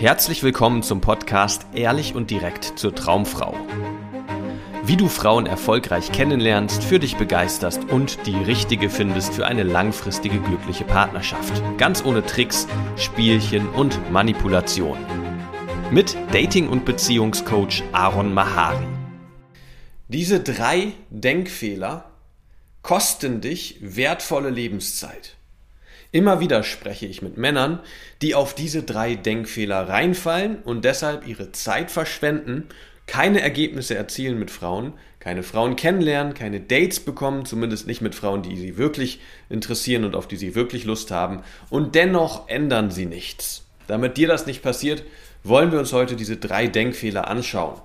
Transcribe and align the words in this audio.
Herzlich 0.00 0.44
willkommen 0.44 0.84
zum 0.84 1.00
Podcast 1.00 1.66
Ehrlich 1.74 2.14
und 2.14 2.30
direkt 2.30 2.78
zur 2.78 2.94
Traumfrau. 2.94 3.52
Wie 4.84 4.96
du 4.96 5.08
Frauen 5.08 5.46
erfolgreich 5.46 6.12
kennenlernst, 6.12 6.84
für 6.84 7.00
dich 7.00 7.16
begeisterst 7.16 7.82
und 7.90 8.24
die 8.24 8.36
richtige 8.36 8.90
findest 8.90 9.34
für 9.34 9.44
eine 9.44 9.64
langfristige 9.64 10.38
glückliche 10.38 10.84
Partnerschaft. 10.84 11.60
Ganz 11.78 12.04
ohne 12.04 12.24
Tricks, 12.24 12.68
Spielchen 12.96 13.68
und 13.70 14.12
Manipulation. 14.12 14.98
Mit 15.90 16.16
Dating- 16.30 16.68
und 16.68 16.84
Beziehungscoach 16.84 17.82
Aaron 17.90 18.32
Mahari. 18.32 18.86
Diese 20.06 20.38
drei 20.38 20.92
Denkfehler 21.10 22.08
kosten 22.82 23.40
dich 23.40 23.78
wertvolle 23.80 24.50
Lebenszeit. 24.50 25.37
Immer 26.10 26.40
wieder 26.40 26.62
spreche 26.62 27.06
ich 27.06 27.20
mit 27.20 27.36
Männern, 27.36 27.80
die 28.22 28.34
auf 28.34 28.54
diese 28.54 28.82
drei 28.82 29.14
Denkfehler 29.14 29.88
reinfallen 29.88 30.62
und 30.62 30.84
deshalb 30.84 31.26
ihre 31.26 31.52
Zeit 31.52 31.90
verschwenden, 31.90 32.68
keine 33.06 33.40
Ergebnisse 33.40 33.94
erzielen 33.94 34.38
mit 34.38 34.50
Frauen, 34.50 34.94
keine 35.18 35.42
Frauen 35.42 35.76
kennenlernen, 35.76 36.32
keine 36.32 36.60
Dates 36.60 37.00
bekommen, 37.00 37.44
zumindest 37.44 37.86
nicht 37.86 38.00
mit 38.00 38.14
Frauen, 38.14 38.42
die 38.42 38.56
sie 38.56 38.78
wirklich 38.78 39.20
interessieren 39.50 40.04
und 40.04 40.16
auf 40.16 40.28
die 40.28 40.36
sie 40.36 40.54
wirklich 40.54 40.84
Lust 40.84 41.10
haben, 41.10 41.42
und 41.68 41.94
dennoch 41.94 42.48
ändern 42.48 42.90
sie 42.90 43.06
nichts. 43.06 43.66
Damit 43.86 44.16
dir 44.16 44.28
das 44.28 44.46
nicht 44.46 44.62
passiert, 44.62 45.04
wollen 45.42 45.72
wir 45.72 45.78
uns 45.78 45.92
heute 45.92 46.16
diese 46.16 46.36
drei 46.36 46.68
Denkfehler 46.68 47.28
anschauen. 47.28 47.80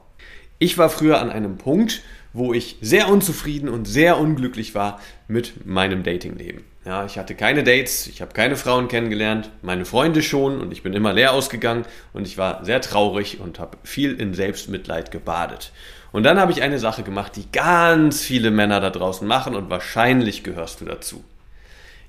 Ich 0.59 0.77
war 0.77 0.89
früher 0.89 1.19
an 1.19 1.29
einem 1.29 1.57
Punkt, 1.57 2.01
wo 2.33 2.53
ich 2.53 2.77
sehr 2.81 3.09
unzufrieden 3.09 3.69
und 3.69 3.85
sehr 3.85 4.19
unglücklich 4.19 4.75
war 4.75 4.99
mit 5.27 5.65
meinem 5.65 6.03
Datingleben. 6.03 6.63
Ja, 6.85 7.05
ich 7.05 7.17
hatte 7.17 7.33
keine 7.33 7.63
Dates, 7.63 8.07
ich 8.07 8.21
habe 8.21 8.33
keine 8.33 8.57
Frauen 8.57 8.89
kennengelernt, 8.89 9.49
meine 9.61 9.85
Freunde 9.85 10.21
schon 10.21 10.59
und 10.59 10.73
ich 10.73 10.83
bin 10.83 10.93
immer 10.93 11.13
leer 11.13 11.31
ausgegangen 11.31 11.85
und 12.11 12.27
ich 12.27 12.37
war 12.37 12.65
sehr 12.65 12.81
traurig 12.81 13.39
und 13.39 13.57
habe 13.59 13.77
viel 13.83 14.19
in 14.19 14.33
Selbstmitleid 14.33 15.09
gebadet. 15.09 15.71
Und 16.11 16.23
dann 16.23 16.39
habe 16.39 16.51
ich 16.51 16.61
eine 16.61 16.79
Sache 16.79 17.03
gemacht, 17.03 17.37
die 17.37 17.49
ganz 17.51 18.21
viele 18.21 18.51
Männer 18.51 18.81
da 18.81 18.89
draußen 18.89 19.25
machen 19.25 19.55
und 19.55 19.69
wahrscheinlich 19.69 20.43
gehörst 20.43 20.81
du 20.81 20.85
dazu. 20.85 21.23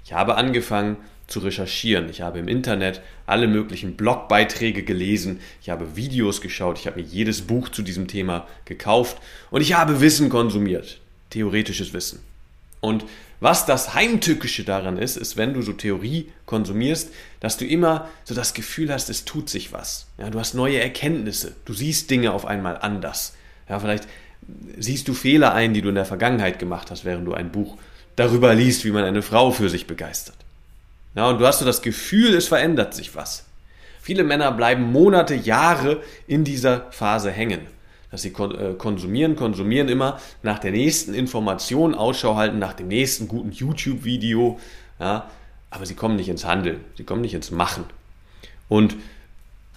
Ich 0.05 0.13
habe 0.13 0.35
angefangen, 0.37 0.97
zu 1.27 1.41
recherchieren. 1.41 2.09
Ich 2.11 2.21
habe 2.21 2.39
im 2.39 2.49
Internet 2.49 3.01
alle 3.27 3.49
möglichen 3.49 3.97
Blogbeiträge 3.97 4.83
gelesen, 4.83 5.41
ich 5.63 5.71
habe 5.71 5.97
Videos 5.97 6.41
geschaut, 6.41 6.79
ich 6.79 6.87
habe 6.87 7.01
mir 7.01 7.07
jedes 7.07 7.43
Buch 7.43 7.69
zu 7.69 7.83
diesem 7.83 8.09
Thema 8.09 8.47
gekauft 8.65 9.19
und 9.51 9.61
ich 9.61 9.75
habe 9.75 10.01
Wissen 10.01 10.29
konsumiert, 10.29 11.01
theoretisches 11.31 11.93
Wissen. 11.93 12.21
Und 12.81 13.07
was 13.41 13.67
das 13.67 13.95
Heimtückische 13.95 14.65
daran 14.65 14.99
ist, 14.99 15.17
ist, 15.17 15.37
wenn 15.37 15.55
du 15.55 15.63
so 15.63 15.73
Theorie 15.73 16.31
konsumierst, 16.47 17.11
dass 17.41 17.57
du 17.57 17.67
immer 17.67 18.09
so 18.25 18.35
das 18.35 18.55
Gefühl 18.55 18.93
hast, 18.93 19.09
es 19.11 19.25
tut 19.25 19.49
sich 19.49 19.73
was. 19.73 20.07
Ja, 20.19 20.31
du 20.31 20.39
hast 20.39 20.55
neue 20.55 20.81
Erkenntnisse, 20.81 21.55
du 21.65 21.73
siehst 21.73 22.11
Dinge 22.11 22.33
auf 22.33 22.47
einmal 22.47 22.79
anders. 22.79 23.35
Ja, 23.69 23.81
vielleicht 23.81 24.07
siehst 24.77 25.09
du 25.09 25.15
Fehler 25.15 25.55
ein, 25.55 25.73
die 25.73 25.81
du 25.81 25.89
in 25.89 25.95
der 25.95 26.05
Vergangenheit 26.05 26.59
gemacht 26.59 26.91
hast, 26.91 27.05
während 27.05 27.27
du 27.27 27.33
ein 27.33 27.51
Buch 27.51 27.79
darüber 28.17 28.55
liest, 28.55 28.85
wie 28.85 28.91
man 28.91 29.05
eine 29.05 29.23
Frau 29.23 29.51
für 29.51 29.71
sich 29.71 29.87
begeistert. 29.87 30.37
Ja, 31.15 31.29
und 31.29 31.39
du 31.39 31.47
hast 31.47 31.61
so 31.61 31.65
das 31.65 31.83
Gefühl, 31.83 32.35
es 32.35 32.49
verändert 32.49 32.95
sich 32.95 33.15
was. 33.15 33.45
Viele 34.01 34.25
Männer 34.25 34.53
bleiben 34.53 34.93
Monate, 34.93 35.35
Jahre 35.35 36.03
in 36.27 36.45
dieser 36.45 36.91
Phase 36.91 37.31
hängen. 37.31 37.61
Dass 38.11 38.23
sie 38.23 38.29
äh, 38.29 38.75
konsumieren, 38.75 39.35
konsumieren 39.35 39.89
immer 39.89 40.21
nach 40.43 40.59
der 40.59 40.73
nächsten 40.73 41.15
Information, 41.15 41.95
Ausschau 41.95 42.37
halten 42.37 42.59
nach 42.59 42.75
dem 42.75 42.89
nächsten 42.89 43.29
guten 43.29 43.51
YouTube-Video. 43.51 44.61
Ja, 45.01 45.31
aber 45.71 45.87
sie 45.87 45.95
kommen 45.95 46.17
nicht 46.17 46.29
ins 46.29 46.45
Handeln, 46.45 46.81
sie 46.97 47.05
kommen 47.05 47.23
nicht 47.23 47.35
ins 47.35 47.51
Machen. 47.51 47.85
Und 48.69 48.97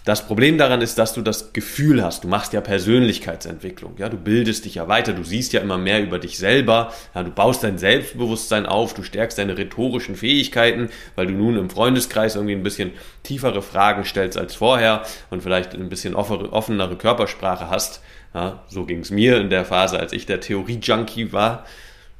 das 0.08 0.26
Problem 0.26 0.58
daran 0.58 0.80
ist, 0.80 0.98
dass 0.98 1.14
du 1.14 1.22
das 1.22 1.52
Gefühl 1.52 2.02
hast, 2.02 2.24
du 2.24 2.30
machst 2.30 2.54
ja 2.54 2.62
Persönlichkeitsentwicklung, 2.62 3.96
ja, 3.98 4.08
du 4.08 4.16
bildest 4.16 4.64
dich 4.64 4.76
ja 4.76 4.88
weiter, 4.88 5.12
du 5.12 5.26
siehst 5.26 5.52
ja 5.52 5.60
immer 5.60 5.78
mehr 5.78 6.02
über 6.02 6.18
dich 6.18 6.38
selber, 6.38 6.94
ja, 7.14 7.24
du 7.24 7.32
baust 7.32 7.62
dein 7.62 7.78
Selbstbewusstsein 7.78 8.66
auf, 8.66 8.94
du 8.94 9.04
stärkst 9.04 9.38
deine 9.38 9.58
rhetorischen 9.58 10.16
Fähigkeiten, 10.16 10.88
weil 11.16 11.28
du 11.28 11.34
nun 11.34 11.58
im 11.58 11.70
Freundeskreis 11.70 12.36
irgendwie 12.36 12.56
ein 12.56 12.64
bisschen 12.64 12.92
tiefere 13.24 13.62
Fragen 13.62 14.06
stellst 14.06 14.38
als 14.38 14.56
vorher 14.56 15.04
und 15.30 15.44
vielleicht 15.44 15.74
ein 15.74 15.90
bisschen 15.90 16.16
offenere 16.16 16.96
Körpersprache 16.96 17.70
hast. 17.70 18.02
Ja, 18.34 18.64
so 18.70 18.86
ging 18.86 19.00
es 19.00 19.12
mir 19.12 19.42
in 19.42 19.50
der 19.50 19.66
Phase, 19.66 20.00
als 20.00 20.14
ich 20.14 20.26
der 20.26 20.40
Theorie-Junkie 20.40 21.34
war, 21.34 21.66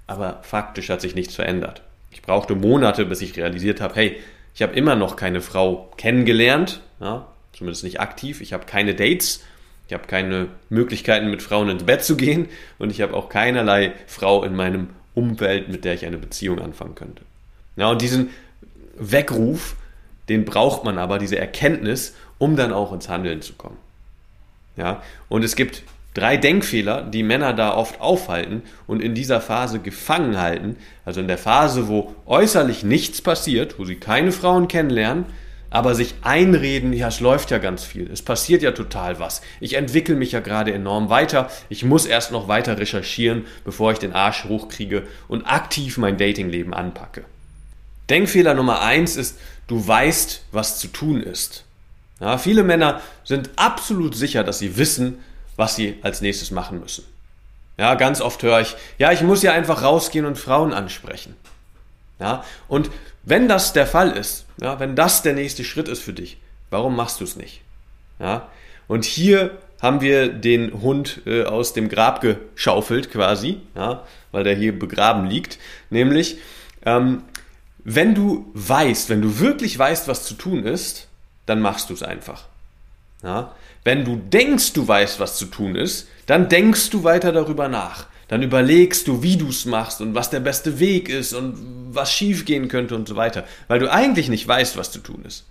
aber 0.08 0.40
faktisch 0.42 0.90
hat 0.90 1.00
sich 1.00 1.16
nichts 1.16 1.36
verändert. 1.36 1.84
Ich 2.12 2.22
brauchte 2.22 2.54
Monate, 2.54 3.06
bis 3.06 3.22
ich 3.22 3.38
realisiert 3.38 3.80
habe, 3.80 3.96
hey, 3.96 4.18
ich 4.54 4.62
habe 4.62 4.76
immer 4.76 4.96
noch 4.96 5.16
keine 5.16 5.40
Frau 5.40 5.90
kennengelernt, 5.96 6.82
ja, 7.00 7.28
zumindest 7.58 7.84
nicht 7.84 8.00
aktiv. 8.00 8.42
Ich 8.42 8.54
habe 8.54 8.66
keine 8.66 8.94
Dates, 8.94 9.44
ich 9.88 9.94
habe 9.94 10.08
keine 10.08 10.50
Möglichkeiten, 10.70 11.30
mit 11.30 11.42
Frauen 11.42 11.70
ins 11.70 11.84
Bett 11.84 12.04
zu 12.04 12.16
gehen 12.16 12.50
und 12.78 12.92
ich 12.92 13.02
habe 13.02 13.16
auch 13.16 13.30
keinerlei 13.30 13.94
Frau 14.06 14.44
in 14.44 14.56
meinem 14.56 14.90
Umfeld, 15.16 15.70
mit 15.70 15.86
der 15.86 15.94
ich 15.94 16.06
eine 16.06 16.18
Beziehung 16.18 16.60
anfangen 16.60 16.96
könnte. 16.96 17.24
Ja, 17.76 17.90
und 17.90 18.02
diesen 18.02 18.30
Weckruf, 18.98 19.76
den 20.30 20.46
braucht 20.46 20.84
man 20.84 20.98
aber, 20.98 21.20
diese 21.20 21.38
Erkenntnis, 21.38 22.16
um 22.38 22.56
dann 22.56 22.74
auch 22.74 22.94
ins 22.94 23.10
Handeln 23.10 23.42
zu 23.42 23.54
kommen. 23.54 23.78
Ja, 24.76 25.02
und 25.30 25.44
es 25.44 25.56
gibt 25.56 25.84
drei 26.14 26.38
Denkfehler, 26.38 27.04
die 27.04 27.24
Männer 27.24 27.54
da 27.54 27.76
oft 27.76 28.02
aufhalten 28.02 28.64
und 28.86 29.02
in 29.02 29.16
dieser 29.16 29.42
Phase 29.42 29.80
gefangen 29.80 30.38
halten, 30.38 30.76
also 31.06 31.22
in 31.22 31.28
der 31.28 31.38
Phase, 31.38 31.88
wo 31.88 32.14
äußerlich 32.26 32.84
nichts 32.84 33.22
passiert, 33.22 33.80
wo 33.80 33.86
sie 33.86 33.96
keine 33.96 34.32
Frauen 34.32 34.68
kennenlernen, 34.68 35.26
aber 35.70 35.96
sich 35.96 36.16
einreden, 36.22 36.94
ja, 36.94 37.10
es 37.10 37.20
läuft 37.20 37.52
ja 37.52 37.58
ganz 37.58 37.84
viel, 37.84 38.10
es 38.10 38.22
passiert 38.22 38.62
ja 38.62 38.72
total 38.72 39.20
was. 39.20 39.42
Ich 39.60 39.74
entwickle 39.74 40.16
mich 40.16 40.32
ja 40.32 40.40
gerade 40.40 40.74
enorm 40.74 41.10
weiter. 41.10 41.50
Ich 41.70 41.84
muss 41.84 42.06
erst 42.06 42.32
noch 42.32 42.48
weiter 42.48 42.78
recherchieren, 42.78 43.46
bevor 43.66 43.92
ich 43.92 44.00
den 44.00 44.14
Arsch 44.14 44.46
hochkriege 44.46 45.06
und 45.28 45.44
aktiv 45.46 45.98
mein 45.98 46.18
Datingleben 46.18 46.74
anpacke. 46.74 47.26
Denkfehler 48.10 48.54
Nummer 48.54 48.82
eins 48.82 49.18
ist, 49.18 49.38
du 49.68 49.86
weißt, 49.86 50.44
was 50.52 50.80
zu 50.80 50.88
tun 50.88 51.22
ist. 51.22 51.66
Ja, 52.20 52.38
viele 52.38 52.64
Männer 52.64 53.02
sind 53.24 53.50
absolut 53.58 54.16
sicher, 54.16 54.44
dass 54.44 54.60
sie 54.60 54.78
wissen, 54.78 55.20
was 55.56 55.76
sie 55.76 56.00
als 56.02 56.22
nächstes 56.22 56.52
machen 56.52 56.80
müssen. 56.80 57.04
Ja, 57.78 57.94
ganz 57.96 58.22
oft 58.22 58.42
höre 58.42 58.62
ich, 58.62 58.76
ja, 58.98 59.12
ich 59.12 59.22
muss 59.22 59.44
ja 59.44 59.52
einfach 59.52 59.84
rausgehen 59.84 60.26
und 60.26 60.38
Frauen 60.38 60.74
ansprechen. 60.74 61.36
Ja, 62.20 62.44
und 62.68 62.90
wenn 63.24 63.48
das 63.48 63.74
der 63.74 63.86
Fall 63.86 64.12
ist, 64.12 64.47
ja, 64.62 64.80
wenn 64.80 64.96
das 64.96 65.22
der 65.22 65.34
nächste 65.34 65.64
Schritt 65.64 65.88
ist 65.88 66.02
für 66.02 66.14
dich, 66.14 66.38
warum 66.70 66.96
machst 66.96 67.20
du 67.20 67.24
es 67.24 67.36
nicht? 67.36 67.62
Ja, 68.20 68.50
und 68.88 69.06
hier 69.06 69.58
haben 69.82 70.02
wir 70.02 70.30
den 70.30 70.82
Hund 70.82 71.22
äh, 71.26 71.44
aus 71.44 71.74
dem 71.74 71.90
Grab 71.90 72.22
geschaufelt 72.22 73.12
quasi, 73.12 73.60
ja, 73.76 74.04
weil 74.32 74.44
der 74.44 74.56
hier 74.56 74.78
begraben 74.78 75.28
liegt. 75.28 75.60
Nämlich, 75.90 76.38
ähm, 76.86 77.24
wenn 77.84 78.16
du 78.16 78.50
weißt, 78.54 79.10
wenn 79.10 79.22
du 79.22 79.40
wirklich 79.40 79.78
weißt, 79.78 80.08
was 80.08 80.26
zu 80.26 80.34
tun 80.34 80.66
ist, 80.66 81.08
dann 81.46 81.62
machst 81.62 81.90
du 81.90 81.94
es 81.94 82.04
einfach. 82.04 82.46
Ja? 83.24 83.56
Wenn 83.84 84.04
du 84.04 84.18
denkst, 84.18 84.74
du 84.74 84.88
weißt, 84.88 85.20
was 85.20 85.38
zu 85.38 85.46
tun 85.46 85.76
ist, 85.76 86.08
dann 86.26 86.50
denkst 86.50 86.90
du 86.90 87.04
weiter 87.04 87.32
darüber 87.32 87.68
nach 87.68 88.08
dann 88.28 88.44
überlegst 88.44 89.08
du, 89.08 89.24
wie 89.24 89.38
du 89.38 89.50
es 89.50 89.66
machst 89.66 90.02
und 90.02 90.16
was 90.16 90.30
der 90.30 90.40
beste 90.40 90.80
Weg 90.80 91.10
ist 91.10 91.34
und 91.34 91.94
was 91.94 92.12
schiefgehen 92.12 92.68
könnte 92.68 92.96
und 92.96 93.08
so 93.08 93.16
weiter, 93.16 93.46
weil 93.68 93.80
du 93.80 93.92
eigentlich 93.92 94.30
nicht 94.30 94.48
weißt, 94.48 94.78
was 94.78 94.92
zu 94.92 95.00
tun 95.00 95.24
ist. 95.26 95.46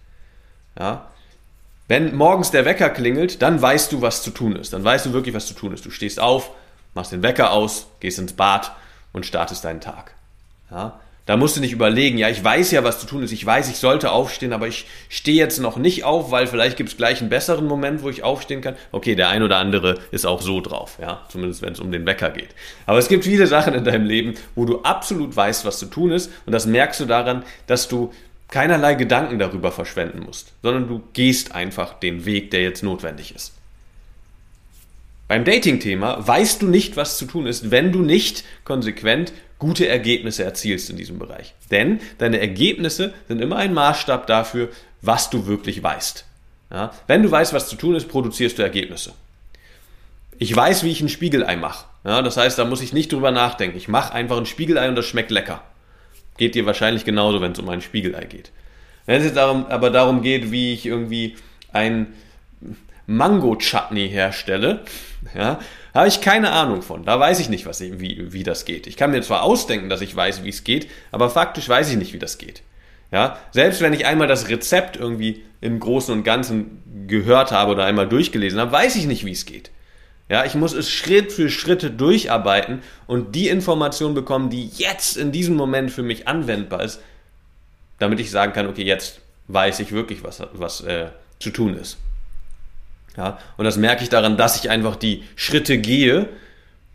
Ja? 0.78 1.08
Wenn 1.88 2.14
morgens 2.14 2.50
der 2.50 2.64
Wecker 2.64 2.90
klingelt, 2.90 3.40
dann 3.42 3.62
weißt 3.62 3.92
du, 3.92 4.02
was 4.02 4.22
zu 4.22 4.30
tun 4.30 4.56
ist. 4.56 4.72
Dann 4.72 4.84
weißt 4.84 5.06
du 5.06 5.12
wirklich, 5.12 5.34
was 5.34 5.46
zu 5.46 5.54
tun 5.54 5.72
ist. 5.72 5.86
Du 5.86 5.90
stehst 5.90 6.20
auf, 6.20 6.50
machst 6.94 7.12
den 7.12 7.22
Wecker 7.22 7.52
aus, 7.52 7.86
gehst 8.00 8.18
ins 8.18 8.32
Bad 8.32 8.72
und 9.12 9.24
startest 9.24 9.64
deinen 9.64 9.80
Tag. 9.80 10.14
Ja? 10.70 11.00
Da 11.26 11.36
musst 11.36 11.56
du 11.56 11.60
nicht 11.60 11.72
überlegen, 11.72 12.18
ja, 12.18 12.28
ich 12.28 12.42
weiß 12.42 12.70
ja, 12.70 12.84
was 12.84 13.00
zu 13.00 13.06
tun 13.06 13.24
ist. 13.24 13.32
Ich 13.32 13.44
weiß, 13.44 13.68
ich 13.68 13.78
sollte 13.78 14.12
aufstehen, 14.12 14.52
aber 14.52 14.68
ich 14.68 14.86
stehe 15.08 15.36
jetzt 15.36 15.58
noch 15.58 15.76
nicht 15.76 16.04
auf, 16.04 16.30
weil 16.30 16.46
vielleicht 16.46 16.76
gibt 16.76 16.90
es 16.90 16.96
gleich 16.96 17.20
einen 17.20 17.30
besseren 17.30 17.66
Moment, 17.66 18.02
wo 18.02 18.08
ich 18.08 18.22
aufstehen 18.22 18.60
kann. 18.60 18.76
Okay, 18.92 19.16
der 19.16 19.28
ein 19.28 19.42
oder 19.42 19.56
andere 19.56 19.98
ist 20.12 20.24
auch 20.24 20.40
so 20.40 20.60
drauf, 20.60 20.98
ja, 21.00 21.26
zumindest 21.28 21.62
wenn 21.62 21.72
es 21.72 21.80
um 21.80 21.90
den 21.90 22.06
Wecker 22.06 22.30
geht. 22.30 22.50
Aber 22.86 22.98
es 22.98 23.08
gibt 23.08 23.24
viele 23.24 23.48
Sachen 23.48 23.74
in 23.74 23.82
deinem 23.82 24.06
Leben, 24.06 24.34
wo 24.54 24.64
du 24.64 24.82
absolut 24.82 25.34
weißt, 25.34 25.64
was 25.64 25.80
zu 25.80 25.86
tun 25.86 26.12
ist. 26.12 26.30
Und 26.46 26.52
das 26.52 26.64
merkst 26.64 27.00
du 27.00 27.06
daran, 27.06 27.42
dass 27.66 27.88
du 27.88 28.12
keinerlei 28.46 28.94
Gedanken 28.94 29.40
darüber 29.40 29.72
verschwenden 29.72 30.20
musst, 30.20 30.52
sondern 30.62 30.86
du 30.86 31.02
gehst 31.12 31.52
einfach 31.56 31.94
den 31.94 32.24
Weg, 32.24 32.52
der 32.52 32.62
jetzt 32.62 32.84
notwendig 32.84 33.34
ist. 33.34 33.55
Beim 35.28 35.44
Dating-Thema 35.44 36.26
weißt 36.26 36.62
du 36.62 36.66
nicht, 36.68 36.96
was 36.96 37.18
zu 37.18 37.26
tun 37.26 37.46
ist, 37.46 37.70
wenn 37.70 37.92
du 37.92 38.00
nicht 38.00 38.44
konsequent 38.64 39.32
gute 39.58 39.88
Ergebnisse 39.88 40.44
erzielst 40.44 40.90
in 40.90 40.96
diesem 40.96 41.18
Bereich. 41.18 41.54
Denn 41.70 42.00
deine 42.18 42.38
Ergebnisse 42.38 43.12
sind 43.26 43.40
immer 43.40 43.56
ein 43.56 43.74
Maßstab 43.74 44.26
dafür, 44.26 44.68
was 45.02 45.30
du 45.30 45.46
wirklich 45.46 45.82
weißt. 45.82 46.24
Ja? 46.70 46.92
Wenn 47.06 47.22
du 47.22 47.30
weißt, 47.30 47.52
was 47.52 47.68
zu 47.68 47.76
tun 47.76 47.96
ist, 47.96 48.08
produzierst 48.08 48.58
du 48.58 48.62
Ergebnisse. 48.62 49.14
Ich 50.38 50.54
weiß, 50.54 50.84
wie 50.84 50.90
ich 50.90 51.00
ein 51.00 51.08
Spiegelei 51.08 51.56
mache. 51.56 51.86
Ja, 52.04 52.22
das 52.22 52.36
heißt, 52.36 52.58
da 52.58 52.64
muss 52.64 52.82
ich 52.82 52.92
nicht 52.92 53.12
drüber 53.12 53.30
nachdenken. 53.30 53.76
Ich 53.76 53.88
mache 53.88 54.12
einfach 54.12 54.36
ein 54.36 54.46
Spiegelei 54.46 54.88
und 54.88 54.94
das 54.94 55.06
schmeckt 55.06 55.30
lecker. 55.30 55.62
Geht 56.36 56.54
dir 56.54 56.66
wahrscheinlich 56.66 57.04
genauso, 57.04 57.40
wenn 57.40 57.52
es 57.52 57.58
um 57.58 57.68
ein 57.68 57.80
Spiegelei 57.80 58.24
geht. 58.24 58.52
Wenn 59.06 59.20
es 59.20 59.26
jetzt 59.26 59.38
aber 59.38 59.90
darum 59.90 60.22
geht, 60.22 60.50
wie 60.52 60.72
ich 60.74 60.84
irgendwie 60.84 61.36
ein 61.72 62.08
Mango-Chutney 63.06 64.08
herstelle, 64.08 64.80
ja, 65.34 65.58
habe 65.94 66.08
ich 66.08 66.20
keine 66.20 66.52
Ahnung 66.52 66.82
von. 66.82 67.04
Da 67.04 67.18
weiß 67.18 67.40
ich 67.40 67.48
nicht, 67.48 67.66
was, 67.66 67.80
wie, 67.80 68.32
wie 68.32 68.42
das 68.42 68.64
geht. 68.64 68.86
Ich 68.86 68.96
kann 68.96 69.10
mir 69.10 69.22
zwar 69.22 69.42
ausdenken, 69.42 69.88
dass 69.88 70.00
ich 70.00 70.14
weiß, 70.14 70.44
wie 70.44 70.50
es 70.50 70.64
geht, 70.64 70.88
aber 71.10 71.30
faktisch 71.30 71.68
weiß 71.68 71.90
ich 71.90 71.96
nicht, 71.96 72.12
wie 72.12 72.18
das 72.18 72.38
geht. 72.38 72.62
Ja, 73.12 73.38
selbst 73.52 73.80
wenn 73.80 73.92
ich 73.92 74.04
einmal 74.04 74.26
das 74.26 74.48
Rezept 74.48 74.96
irgendwie 74.96 75.44
im 75.60 75.78
Großen 75.78 76.12
und 76.12 76.24
Ganzen 76.24 76.82
gehört 77.06 77.52
habe 77.52 77.72
oder 77.72 77.84
einmal 77.84 78.08
durchgelesen 78.08 78.60
habe, 78.60 78.72
weiß 78.72 78.96
ich 78.96 79.06
nicht, 79.06 79.24
wie 79.24 79.32
es 79.32 79.46
geht. 79.46 79.70
Ja, 80.28 80.44
ich 80.44 80.56
muss 80.56 80.72
es 80.72 80.90
Schritt 80.90 81.32
für 81.32 81.48
Schritt 81.48 82.00
durcharbeiten 82.00 82.82
und 83.06 83.36
die 83.36 83.48
Information 83.48 84.14
bekommen, 84.14 84.50
die 84.50 84.66
jetzt 84.66 85.16
in 85.16 85.30
diesem 85.30 85.54
Moment 85.54 85.92
für 85.92 86.02
mich 86.02 86.26
anwendbar 86.26 86.82
ist, 86.82 87.00
damit 88.00 88.18
ich 88.18 88.30
sagen 88.32 88.52
kann, 88.52 88.66
okay, 88.66 88.82
jetzt 88.82 89.20
weiß 89.46 89.78
ich 89.78 89.92
wirklich, 89.92 90.24
was, 90.24 90.42
was 90.52 90.80
äh, 90.80 91.06
zu 91.38 91.50
tun 91.50 91.76
ist. 91.76 91.98
Ja, 93.16 93.38
und 93.56 93.64
das 93.64 93.76
merke 93.76 94.02
ich 94.02 94.08
daran, 94.08 94.36
dass 94.36 94.56
ich 94.56 94.70
einfach 94.70 94.96
die 94.96 95.24
Schritte 95.36 95.78
gehe, 95.78 96.28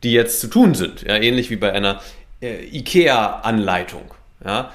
die 0.04 0.12
jetzt 0.12 0.40
zu 0.40 0.48
tun 0.48 0.76
sind. 0.76 1.04
Ja, 1.04 1.16
ähnlich 1.16 1.50
wie 1.50 1.56
bei 1.56 1.74
einer 1.74 2.00
äh, 2.42 2.66
IKEA-Anleitung. 2.66 4.14
Ja, 4.44 4.72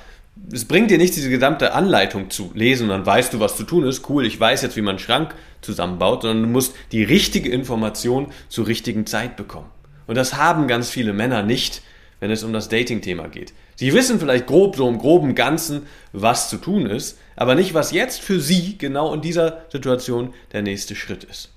es 0.52 0.64
bringt 0.66 0.90
dir 0.90 0.98
nichts, 0.98 1.16
diese 1.16 1.30
gesamte 1.30 1.72
Anleitung 1.72 2.30
zu 2.30 2.50
lesen 2.54 2.84
und 2.84 2.90
dann 2.90 3.06
weißt 3.06 3.32
du, 3.32 3.40
was 3.40 3.56
zu 3.56 3.64
tun 3.64 3.84
ist. 3.84 4.08
Cool, 4.08 4.26
ich 4.26 4.38
weiß 4.38 4.62
jetzt, 4.62 4.76
wie 4.76 4.82
man 4.82 4.90
einen 4.90 4.98
Schrank 4.98 5.34
zusammenbaut, 5.62 6.22
sondern 6.22 6.42
du 6.42 6.48
musst 6.48 6.74
die 6.92 7.02
richtige 7.02 7.48
Information 7.50 8.28
zur 8.48 8.66
richtigen 8.66 9.06
Zeit 9.06 9.36
bekommen. 9.36 9.70
Und 10.06 10.16
das 10.16 10.34
haben 10.34 10.68
ganz 10.68 10.90
viele 10.90 11.12
Männer 11.12 11.42
nicht, 11.42 11.82
wenn 12.20 12.30
es 12.30 12.42
um 12.42 12.52
das 12.52 12.68
Dating-Thema 12.68 13.28
geht. 13.28 13.52
Sie 13.74 13.92
wissen 13.92 14.18
vielleicht 14.18 14.46
grob, 14.46 14.76
so 14.76 14.88
im 14.88 14.98
groben 14.98 15.34
Ganzen, 15.34 15.86
was 16.12 16.48
zu 16.48 16.56
tun 16.56 16.86
ist, 16.86 17.18
aber 17.36 17.54
nicht, 17.54 17.74
was 17.74 17.92
jetzt 17.92 18.20
für 18.20 18.40
sie 18.40 18.78
genau 18.78 19.12
in 19.12 19.20
dieser 19.20 19.62
Situation 19.70 20.32
der 20.52 20.62
nächste 20.62 20.96
Schritt 20.96 21.24
ist. 21.24 21.52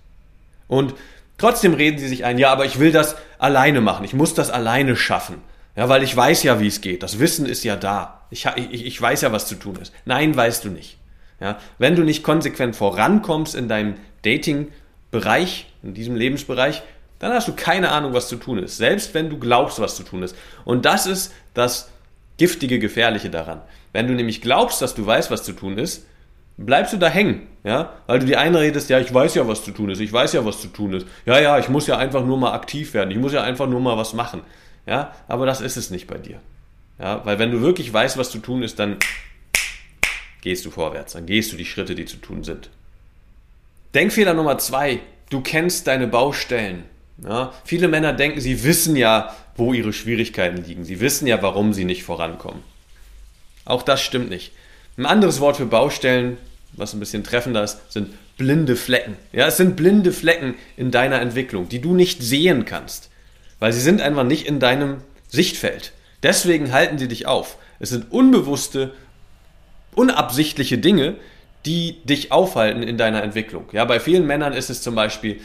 Und 0.67 0.93
trotzdem 1.37 1.73
reden 1.73 1.97
sie 1.97 2.07
sich 2.07 2.25
ein, 2.25 2.37
ja, 2.37 2.51
aber 2.51 2.65
ich 2.65 2.79
will 2.79 2.91
das 2.91 3.15
alleine 3.37 3.81
machen, 3.81 4.03
ich 4.05 4.13
muss 4.13 4.33
das 4.33 4.49
alleine 4.49 4.95
schaffen. 4.95 5.41
Ja, 5.75 5.87
weil 5.87 6.03
ich 6.03 6.15
weiß 6.15 6.43
ja, 6.43 6.59
wie 6.59 6.67
es 6.67 6.81
geht. 6.81 7.03
Das 7.03 7.19
Wissen 7.19 7.45
ist 7.45 7.63
ja 7.63 7.77
da. 7.77 8.25
Ich, 8.31 8.45
ich, 8.45 8.85
ich 8.85 9.01
weiß 9.01 9.21
ja, 9.21 9.31
was 9.31 9.47
zu 9.47 9.55
tun 9.55 9.77
ist. 9.77 9.93
Nein, 10.03 10.35
weißt 10.35 10.65
du 10.65 10.69
nicht. 10.69 10.97
Ja, 11.39 11.57
wenn 11.77 11.95
du 11.95 12.03
nicht 12.03 12.21
konsequent 12.21 12.75
vorankommst 12.75 13.55
in 13.55 13.69
deinem 13.69 13.95
Dating-Bereich, 14.23 15.67
in 15.81 15.93
diesem 15.93 16.15
Lebensbereich, 16.17 16.81
dann 17.19 17.33
hast 17.33 17.47
du 17.47 17.53
keine 17.53 17.91
Ahnung, 17.91 18.13
was 18.13 18.27
zu 18.27 18.37
tun 18.37 18.57
ist. 18.59 18.77
Selbst 18.77 19.13
wenn 19.13 19.29
du 19.29 19.37
glaubst, 19.37 19.79
was 19.79 19.95
zu 19.95 20.03
tun 20.03 20.23
ist. 20.23 20.35
Und 20.65 20.85
das 20.85 21.05
ist 21.05 21.33
das 21.53 21.89
giftige, 22.37 22.79
gefährliche 22.79 23.29
daran. 23.29 23.61
Wenn 23.91 24.07
du 24.07 24.13
nämlich 24.13 24.41
glaubst, 24.41 24.81
dass 24.81 24.95
du 24.95 25.05
weißt, 25.05 25.29
was 25.29 25.43
zu 25.43 25.53
tun 25.53 25.77
ist, 25.77 26.05
bleibst 26.65 26.93
du 26.93 26.97
da 26.97 27.07
hängen, 27.07 27.47
ja, 27.63 27.93
weil 28.07 28.19
du 28.19 28.25
dir 28.25 28.39
einredest, 28.39 28.89
ja, 28.89 28.99
ich 28.99 29.13
weiß 29.13 29.35
ja, 29.35 29.47
was 29.47 29.63
zu 29.63 29.71
tun 29.71 29.89
ist, 29.89 29.99
ich 29.99 30.11
weiß 30.11 30.33
ja, 30.33 30.45
was 30.45 30.61
zu 30.61 30.67
tun 30.67 30.93
ist. 30.93 31.07
Ja, 31.25 31.39
ja, 31.39 31.57
ich 31.57 31.69
muss 31.69 31.87
ja 31.87 31.97
einfach 31.97 32.23
nur 32.25 32.37
mal 32.37 32.53
aktiv 32.53 32.93
werden, 32.93 33.11
ich 33.11 33.17
muss 33.17 33.33
ja 33.33 33.43
einfach 33.43 33.67
nur 33.67 33.79
mal 33.79 33.97
was 33.97 34.13
machen, 34.13 34.41
ja, 34.85 35.13
aber 35.27 35.45
das 35.45 35.61
ist 35.61 35.77
es 35.77 35.89
nicht 35.89 36.07
bei 36.07 36.17
dir, 36.17 36.39
ja, 36.99 37.25
weil 37.25 37.39
wenn 37.39 37.51
du 37.51 37.61
wirklich 37.61 37.91
weißt, 37.91 38.17
was 38.17 38.29
zu 38.29 38.39
tun 38.39 38.61
ist, 38.61 38.77
dann 38.77 38.97
gehst 40.41 40.65
du 40.65 40.71
vorwärts, 40.71 41.13
dann 41.13 41.25
gehst 41.25 41.51
du 41.53 41.57
die 41.57 41.65
Schritte, 41.65 41.95
die 41.95 42.05
zu 42.05 42.17
tun 42.17 42.43
sind. 42.43 42.69
Denkfehler 43.93 44.33
Nummer 44.33 44.57
zwei, 44.57 44.99
du 45.29 45.41
kennst 45.41 45.87
deine 45.87 46.07
Baustellen. 46.07 46.83
Ja, 47.23 47.53
viele 47.65 47.87
Männer 47.87 48.13
denken, 48.13 48.39
sie 48.39 48.63
wissen 48.63 48.95
ja, 48.95 49.35
wo 49.55 49.73
ihre 49.73 49.93
Schwierigkeiten 49.93 50.63
liegen. 50.63 50.85
Sie 50.85 50.99
wissen 50.99 51.27
ja, 51.27 51.41
warum 51.41 51.73
sie 51.73 51.85
nicht 51.85 52.03
vorankommen. 52.03 52.63
Auch 53.65 53.83
das 53.83 54.01
stimmt 54.01 54.29
nicht. 54.29 54.51
Ein 54.97 55.05
anderes 55.05 55.39
Wort 55.39 55.57
für 55.57 55.65
Baustellen, 55.65 56.37
was 56.73 56.93
ein 56.93 56.99
bisschen 56.99 57.23
treffender 57.23 57.63
ist, 57.63 57.91
sind 57.91 58.09
blinde 58.37 58.75
Flecken. 58.75 59.15
Ja, 59.33 59.47
es 59.47 59.57
sind 59.57 59.75
blinde 59.75 60.11
Flecken 60.11 60.55
in 60.77 60.91
deiner 60.91 61.21
Entwicklung, 61.21 61.69
die 61.69 61.81
du 61.81 61.93
nicht 61.93 62.23
sehen 62.23 62.65
kannst, 62.65 63.09
weil 63.59 63.73
sie 63.73 63.81
sind 63.81 64.01
einfach 64.01 64.23
nicht 64.23 64.47
in 64.47 64.59
deinem 64.59 64.97
Sichtfeld. 65.27 65.91
Deswegen 66.23 66.71
halten 66.71 66.97
sie 66.97 67.07
dich 67.07 67.27
auf. 67.27 67.57
Es 67.79 67.89
sind 67.89 68.11
unbewusste, 68.11 68.93
unabsichtliche 69.93 70.77
Dinge, 70.77 71.15
die 71.65 72.01
dich 72.03 72.31
aufhalten 72.31 72.83
in 72.83 72.97
deiner 72.97 73.21
Entwicklung. 73.23 73.65
Ja, 73.73 73.85
bei 73.85 73.99
vielen 73.99 74.25
Männern 74.25 74.53
ist 74.53 74.69
es 74.69 74.81
zum 74.81 74.95
Beispiel 74.95 75.41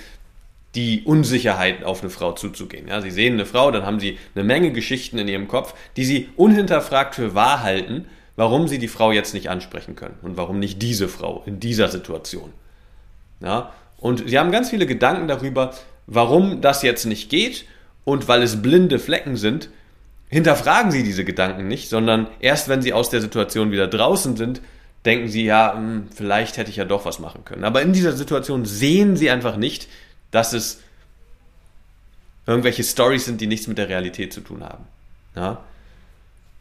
die 0.75 1.03
Unsicherheit 1.05 1.85
auf 1.85 2.01
eine 2.01 2.11
Frau 2.11 2.33
zuzugehen. 2.33 2.89
Ja, 2.89 3.01
sie 3.01 3.11
sehen 3.11 3.35
eine 3.35 3.47
Frau, 3.47 3.71
dann 3.71 3.87
haben 3.87 4.01
sie 4.01 4.19
eine 4.35 4.45
Menge 4.45 4.73
Geschichten 4.73 5.19
in 5.19 5.29
ihrem 5.29 5.49
Kopf, 5.49 5.75
die 5.97 6.05
sie 6.05 6.29
unhinterfragt 6.37 7.15
für 7.15 7.35
wahr 7.35 7.63
halten, 7.63 8.07
warum 8.37 8.67
sie 8.67 8.79
die 8.79 8.89
Frau 8.89 9.13
jetzt 9.13 9.35
nicht 9.35 9.49
ansprechen 9.49 9.95
können 9.95 10.19
und 10.23 10.37
warum 10.37 10.59
nicht 10.59 10.83
diese 10.83 11.09
Frau 11.09 11.43
in 11.47 11.61
dieser 11.61 11.89
Situation. 11.89 12.53
Ja, 13.41 13.73
und 13.99 14.29
sie 14.29 14.39
haben 14.39 14.51
ganz 14.51 14.71
viele 14.71 14.87
Gedanken 14.87 15.29
darüber, 15.29 15.73
warum 16.07 16.61
das 16.61 16.83
jetzt 16.83 17.05
nicht 17.05 17.31
geht 17.31 17.67
und 18.05 18.29
weil 18.29 18.43
es 18.43 18.61
blinde 18.61 18.99
Flecken 18.99 19.37
sind, 19.37 19.71
hinterfragen 20.29 20.91
sie 20.91 21.05
diese 21.05 21.25
Gedanken 21.25 21.69
nicht, 21.69 21.89
sondern 21.89 22.27
erst 22.41 22.69
wenn 22.69 22.83
sie 22.83 22.93
aus 22.93 23.11
der 23.11 23.21
Situation 23.21 23.71
wieder 23.71 23.87
draußen 23.87 24.37
sind, 24.37 24.61
denken 25.05 25.29
sie, 25.29 25.45
ja, 25.45 25.75
hm, 25.75 26.09
vielleicht 26.15 26.57
hätte 26.57 26.71
ich 26.71 26.77
ja 26.77 26.85
doch 26.85 27.05
was 27.05 27.19
machen 27.19 27.45
können. 27.45 27.65
Aber 27.65 27.83
in 27.83 27.93
dieser 27.93 28.13
Situation 28.13 28.65
sehen 28.65 29.17
sie 29.17 29.31
einfach 29.31 29.57
nicht, 29.57 29.89
dass 30.35 30.53
es 30.53 30.81
irgendwelche 32.47 32.83
Stories 32.83 33.25
sind, 33.25 33.41
die 33.41 33.47
nichts 33.47 33.69
mit 33.69 33.79
der 33.79 33.89
Realität 33.89 34.33
zu 34.33 34.41
tun 34.41 34.65
haben. 34.65 34.85
Ja? 35.37 35.63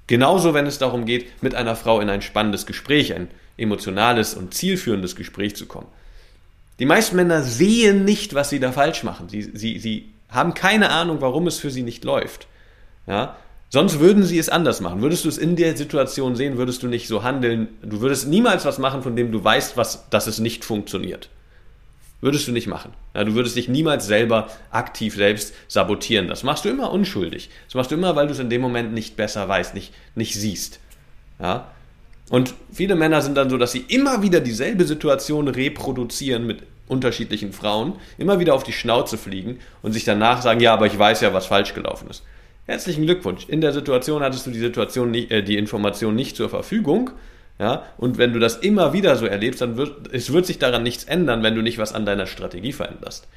Genauso, 0.08 0.54
wenn 0.54 0.68
es 0.68 0.78
darum 0.78 1.06
geht, 1.06 1.42
mit 1.42 1.56
einer 1.56 1.75
Frau 1.75 2.00
in 2.00 2.10
ein 2.10 2.22
spannendes 2.22 2.66
Gespräch, 2.66 3.14
ein 3.14 3.30
emotionales 3.58 4.36
und 4.36 4.54
zielführendes 4.54 5.16
Gespräch 5.16 5.56
zu 5.56 5.66
kommen. 5.66 5.88
Die 6.80 6.86
meisten 6.86 7.16
Männer 7.16 7.42
sehen 7.42 8.06
nicht, 8.06 8.34
was 8.34 8.50
sie 8.50 8.60
da 8.60 8.72
falsch 8.72 9.04
machen. 9.04 9.30
Sie, 9.30 9.42
sie, 9.42 9.80
sie 9.80 10.10
haben 10.30 10.54
keine 10.54 10.90
Ahnung, 10.90 11.22
warum 11.22 11.48
es 11.48 11.60
für 11.60 11.72
sie 11.72 11.84
nicht 11.84 12.04
läuft. 12.04 12.48
Ja? 13.08 13.38
Sonst 13.69 14.00
würden 14.00 14.24
sie 14.24 14.38
es 14.38 14.50
anders 14.50 14.81
machen. 14.81 15.02
Würdest 15.02 15.26
du 15.26 15.30
es 15.30 15.38
in 15.40 15.56
der 15.56 15.76
Situation 15.76 16.36
sehen, 16.36 16.58
würdest 16.58 16.84
du 16.84 16.88
nicht 16.88 17.08
so 17.08 17.24
handeln. 17.24 17.69
Du 17.81 18.02
würdest 18.02 18.28
niemals 18.28 18.66
was 18.66 18.78
machen, 18.78 19.02
von 19.02 19.16
dem 19.16 19.31
du 19.31 19.44
weißt, 19.44 19.78
was, 19.78 20.10
dass 20.10 20.28
es 20.28 20.40
nicht 20.40 20.64
funktioniert. 20.64 21.30
Würdest 22.24 22.48
du 22.48 22.54
nicht 22.54 22.68
machen. 22.68 22.94
Ja, 23.14 23.25
du 23.25 23.34
würdest 23.34 23.58
dich 23.58 23.68
niemals 23.68 24.08
selber 24.08 24.48
aktiv 24.72 25.14
selbst 25.14 25.54
sabotieren. 25.68 26.30
Das 26.30 26.44
machst 26.44 26.64
du 26.64 26.70
immer 26.70 26.90
unschuldig. 26.90 27.50
Das 27.66 27.75
machst 27.75 27.92
du 27.92 27.96
immer, 27.96 28.16
weil 28.16 28.28
du 28.28 28.31
es 28.31 28.40
in 28.40 28.50
dem 28.50 28.62
Moment 28.62 28.94
nicht 28.94 29.18
besser 29.18 29.50
weißt, 29.50 29.75
nicht, 29.75 29.94
nicht 30.16 30.34
siehst. 30.34 30.80
Ja? 31.38 31.68
Und 32.30 32.54
viele 32.72 32.96
Männer 32.96 33.22
sind 33.22 33.36
dann 33.36 33.50
so, 33.50 33.58
dass 33.58 33.74
sie 33.74 33.84
immer 33.90 34.22
wieder 34.22 34.40
dieselbe 34.40 34.86
Situation 34.86 35.50
reproduzieren 35.50 36.48
mit 36.48 36.60
unterschiedlichen 36.88 37.52
Frauen, 37.52 37.96
immer 38.18 38.40
wieder 38.40 38.54
auf 38.54 38.64
die 38.64 38.71
Schnauze 38.71 39.18
fliegen 39.18 39.59
und 39.81 39.92
sich 39.92 40.06
danach 40.06 40.42
sagen, 40.42 40.62
ja, 40.62 40.71
aber 40.71 40.86
ich 40.86 40.97
weiß 40.97 41.19
ja, 41.19 41.33
was 41.33 41.47
falsch 41.47 41.74
gelaufen 41.74 42.09
ist. 42.09 42.24
Herzlichen 42.68 43.04
Glückwunsch. 43.04 43.50
In 43.50 43.59
der 43.59 43.74
Situation 43.74 44.24
hattest 44.24 44.47
du 44.47 44.52
die 44.52 44.59
Situation 44.59 45.14
äh, 45.14 45.44
die 45.44 45.57
Information 45.57 46.16
nicht 46.16 46.38
zur 46.38 46.47
Verfügung 46.47 47.12
ja, 47.60 47.83
und 47.98 48.18
wenn 48.18 48.33
du 48.33 48.40
das 48.40 48.57
immer 48.57 48.94
wieder 48.94 49.16
so 49.16 49.26
erlebst, 49.26 49.62
dann 49.62 49.78
wird 49.78 50.12
es 50.12 50.33
wird 50.33 50.45
sich 50.45 50.60
daran 50.60 50.83
nichts 50.83 51.04
ändern, 51.04 51.44
wenn 51.44 51.56
du 51.56 51.62
nicht 51.62 51.78
was 51.78 51.94
an 51.94 52.06
deiner 52.06 52.26
Strategie 52.26 52.74
veränderst. 52.74 53.28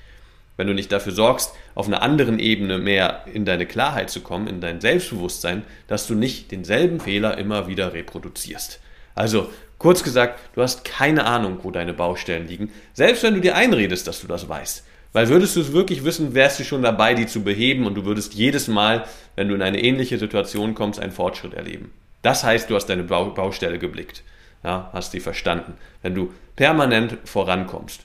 Wenn 0.56 0.66
du 0.66 0.73
nicht 0.73 0.90
dafür 0.90 1.12
sorgst, 1.12 1.52
auf 1.75 1.87
einer 1.87 2.00
anderen 2.00 2.38
Ebene 2.38 2.78
mehr 2.78 3.25
in 3.32 3.44
deine 3.44 3.66
Klarheit 3.66 4.08
zu 4.08 4.23
kommen, 4.23 4.46
in 4.46 4.62
dein 4.62 4.80
Selbstbewusstsein, 4.80 5.64
dass 5.87 6.06
du 6.06 6.14
nicht 6.14 6.50
denselben 6.50 6.99
Fehler 6.99 7.37
immer 7.37 7.68
wieder 7.68 7.92
reproduzierst. 7.92 8.80
Also, 9.14 9.50
kurz 9.76 10.02
gesagt, 10.02 10.40
du 10.54 10.62
hast 10.62 10.85
keine 10.85 11.26
Ahnung, 11.26 11.58
wo 11.62 11.70
deine 11.70 11.92
Baustellen 11.92 12.49
liegen, 12.49 12.73
selbst 12.94 13.23
wenn 13.23 13.35
du 13.35 13.40
dir 13.40 13.54
einredest, 13.54 14.06
dass 14.06 14.20
du 14.20 14.26
das 14.26 14.49
weißt. 14.49 14.85
Weil 15.12 15.28
würdest 15.28 15.56
du 15.56 15.61
es 15.61 15.73
wirklich 15.73 16.04
wissen, 16.04 16.35
wärst 16.35 16.58
du 16.58 16.64
schon 16.64 16.82
dabei, 16.82 17.14
die 17.14 17.26
zu 17.26 17.42
beheben 17.42 17.87
und 17.87 17.94
du 17.94 18.04
würdest 18.06 18.35
jedes 18.35 18.66
Mal, 18.66 19.04
wenn 19.35 19.49
du 19.49 19.54
in 19.54 19.62
eine 19.62 19.82
ähnliche 19.82 20.18
Situation 20.18 20.75
kommst, 20.75 21.00
einen 21.00 21.12
Fortschritt 21.12 21.54
erleben. 21.54 21.92
Das 22.26 22.42
heißt, 22.42 22.68
du 22.68 22.75
hast 22.75 22.87
deine 22.87 23.04
Baustelle 23.04 23.78
geblickt, 23.78 24.25
ja, 24.64 24.90
hast 24.92 25.12
sie 25.12 25.21
verstanden, 25.21 25.75
wenn 26.02 26.16
du 26.16 26.35
permanent 26.56 27.18
vorankommst. 27.25 28.00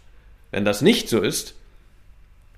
Wenn 0.52 0.64
das 0.64 0.84
nicht 0.84 1.10
so 1.10 1.22
ist, 1.22 1.56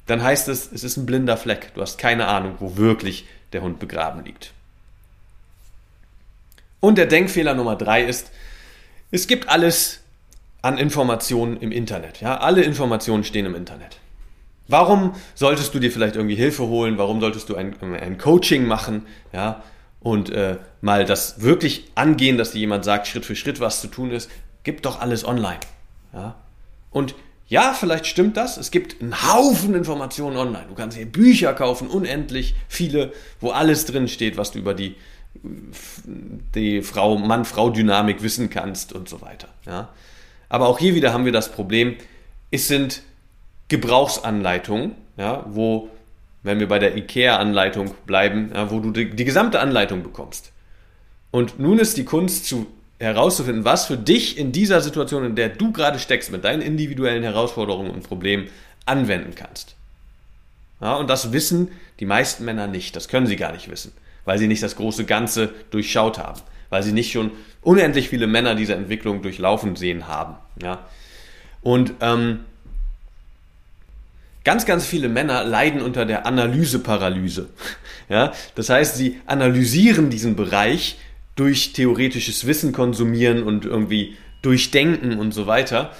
dann 0.05 0.22
heißt 0.22 0.50
es, 0.50 0.70
es 0.74 0.84
ist 0.84 0.98
ein 0.98 1.05
blinder 1.05 1.38
Fleck. 1.38 1.74
Du 1.74 1.79
hast 1.79 1.98
keine 1.98 2.27
Ahnung, 2.27 2.55
wo 2.60 2.75
wirklich 2.75 3.25
der 3.53 3.62
Hund 3.62 3.79
begraben 3.79 4.25
liegt. 4.25 4.51
Und 6.82 6.98
der 6.98 7.05
Denkfehler 7.05 7.53
Nummer 7.53 7.77
drei 7.77 8.03
ist, 8.03 8.32
es 9.12 9.27
gibt 9.27 9.48
alles 9.48 10.01
an 10.62 10.77
Informationen 10.77 11.55
im 11.62 11.72
Internet. 11.72 12.20
Ja, 12.20 12.39
alle 12.39 12.62
Informationen 12.63 13.24
stehen 13.24 13.46
im 13.46 13.55
Internet. 13.55 14.00
Warum 14.67 15.15
solltest 15.34 15.74
du 15.74 15.79
dir 15.79 15.93
vielleicht 15.93 16.17
irgendwie 16.17 16.36
Hilfe 16.36 16.63
holen? 16.63 16.98
Warum 16.98 17.22
solltest 17.22 17.48
du 17.48 17.55
ein, 17.55 17.82
ein 17.82 18.17
Coaching 18.17 18.65
machen? 18.67 19.05
Ja, 19.32 19.63
und 20.03 20.29
äh, 20.29 20.57
mal 20.81 21.05
das 21.05 21.41
wirklich 21.41 21.86
angehen, 21.95 22.38
dass 22.38 22.51
dir 22.51 22.60
jemand 22.60 22.83
sagt, 22.86 23.07
Schritt 23.07 23.25
für 23.25 23.36
Schritt, 23.36 23.60
was 23.60 23.81
zu 23.81 23.88
tun 23.88 24.12
ist, 24.12 24.29
gibt 24.63 24.86
doch 24.86 25.00
alles 25.00 25.25
online. 25.25 25.60
Ja? 26.13 26.36
Und 26.91 27.15
ja, 27.48 27.74
vielleicht 27.74 28.05
stimmt 28.07 28.36
das. 28.38 28.57
Es 28.57 28.69
gibt 28.69 29.01
einen 29.01 29.24
Haufen 29.24 29.75
Informationen 29.75 30.38
online. 30.38 30.65
Du 30.67 30.75
kannst 30.75 30.98
hier 30.98 31.05
Bücher 31.05 31.53
kaufen, 31.53 31.88
unendlich 31.88 32.55
viele, 32.67 33.13
wo 33.39 33.51
alles 33.51 33.86
drin 33.86 34.07
steht, 34.07 34.38
was 34.38 34.51
du 34.51 34.60
über 34.60 34.74
die, 34.74 34.95
die 36.55 36.81
Frau, 36.81 37.17
Mann-Frau-Dynamik 37.17 38.22
wissen 38.24 38.50
kannst 38.50 38.91
und 38.93 39.07
so 39.07 39.22
weiter. 39.22 39.48
Ja? 39.65 39.89
Aber 40.50 40.67
auch 40.67 40.79
hier 40.79 40.95
wieder 40.95 41.13
haben 41.13 41.25
wir 41.25 41.31
das 41.31 41.51
Problem, 41.51 41.95
es 42.51 42.67
sind 42.67 43.03
Gebrauchsanleitung, 43.69 44.95
ja, 45.17 45.45
wo, 45.48 45.89
wenn 46.43 46.59
wir 46.59 46.67
bei 46.67 46.79
der 46.79 46.95
IKEA-Anleitung 46.95 47.93
bleiben, 48.05 48.51
wo 48.69 48.79
du 48.79 48.91
die, 48.91 49.09
die 49.09 49.25
gesamte 49.25 49.59
Anleitung 49.59 50.03
bekommst. 50.03 50.51
Und 51.31 51.59
nun 51.59 51.79
ist 51.79 51.97
die 51.97 52.05
Kunst 52.05 52.45
zu 52.45 52.67
herauszufinden, 53.00 53.65
was 53.65 53.85
für 53.85 53.97
dich 53.97 54.38
in 54.38 54.51
dieser 54.51 54.81
Situation, 54.81 55.25
in 55.25 55.35
der 55.35 55.50
du 55.50 55.71
gerade 55.71 56.00
steckst, 56.00 56.31
mit 56.31 56.43
deinen 56.43 56.62
individuellen 56.62 57.23
Herausforderungen 57.23 57.91
und 57.91 58.03
Problemen 58.03 58.50
anwenden 58.85 59.33
kannst. 59.35 59.75
Ja, 60.81 60.95
und 60.95 61.09
das 61.09 61.31
wissen 61.31 61.71
die 62.00 62.05
meisten 62.05 62.45
Männer 62.45 62.67
nicht. 62.67 62.95
Das 62.95 63.07
können 63.07 63.27
sie 63.27 63.35
gar 63.35 63.53
nicht 63.53 63.69
wissen, 63.69 63.93
weil 64.25 64.38
sie 64.38 64.47
nicht 64.47 64.63
das 64.63 64.75
große 64.75 65.05
Ganze 65.05 65.53
durchschaut 65.71 66.17
haben, 66.17 66.41
weil 66.69 66.83
sie 66.83 66.91
nicht 66.91 67.12
schon 67.12 67.31
unendlich 67.62 68.09
viele 68.09 68.27
Männer 68.27 68.55
diese 68.55 68.75
Entwicklung 68.75 69.21
durchlaufen 69.21 69.75
sehen 69.75 70.07
haben. 70.07 70.35
Ja. 70.62 70.85
Und 71.62 71.93
ähm, 72.01 72.41
ganz, 74.43 74.65
ganz 74.65 74.85
viele 74.85 75.09
Männer 75.09 75.43
leiden 75.43 75.81
unter 75.81 76.05
der 76.05 76.25
Analyseparalyse. 76.25 77.50
Ja, 78.09 78.33
das 78.55 78.69
heißt, 78.69 78.97
sie 78.97 79.21
analysieren 79.25 80.09
diesen 80.09 80.35
Bereich 80.35 80.97
durch 81.38 81.71
theoretisches 81.71 82.45
Wissen 82.45 82.73
konsumieren 82.73 83.43
und 83.43 83.63
irgendwie 83.63 84.17
durchdenken 84.41 85.17
und 85.19 85.33
so 85.33 85.47
weiter 85.47 85.91